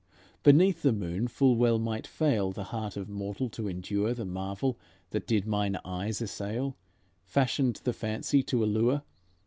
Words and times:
Beneath 0.41 0.81
the 0.81 0.91
moon 0.93 1.27
full 1.27 1.55
well 1.55 1.77
might 1.77 2.07
fail 2.07 2.51
The 2.51 2.63
heart 2.63 2.97
of 2.97 3.07
mortal 3.07 3.49
to 3.49 3.67
endure 3.69 4.15
The 4.15 4.25
marvel 4.25 4.79
that 5.11 5.27
did 5.27 5.45
mine 5.45 5.77
eyes 5.85 6.23
assail, 6.23 6.75
Fashioned 7.23 7.75
the 7.83 7.93
fancy 7.93 8.41
to 8.41 8.63
allure. 8.63 9.03